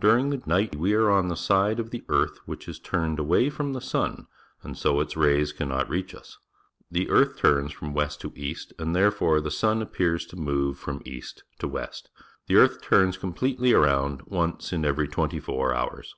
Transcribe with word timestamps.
During 0.00 0.30
the 0.30 0.40
night 0.46 0.76
we 0.76 0.94
are 0.94 1.10
on 1.10 1.28
the 1.28 1.36
side 1.36 1.78
of 1.78 1.90
the 1.90 2.02
earth 2.08 2.38
which 2.46 2.66
is 2.68 2.78
turned 2.80 3.18
away 3.18 3.50
from 3.50 3.74
the 3.74 3.82
sun. 3.82 4.26
and 4.62 4.78
so 4.78 4.98
its 4.98 5.14
rays 5.14 5.52
cannot 5.52 5.90
reach 5.90 6.14
us. 6.14 6.38
The 6.90 7.10
earth 7.10 7.36
turns 7.36 7.72
fro 7.72 7.88
m 7.88 7.94
west_to 7.94 8.34
east, 8.34 8.72
and, 8.78 8.96
therefore, 8.96 9.42
the 9.42 9.50
sun 9.50 9.82
appears 9.82 10.24
to 10.28 10.36
move 10.36 10.78
from 10.78 11.02
east 11.04 11.44
to 11.58 11.68
west. 11.68 12.08
The 12.46 12.56
earth 12.56 12.80
turns 12.80 13.18
completely 13.18 13.74
around 13.74 14.22
once 14.22 14.72
in 14.72 14.86
every 14.86 15.06
twentv 15.06 15.42
four 15.42 15.74
hours. 15.74 16.14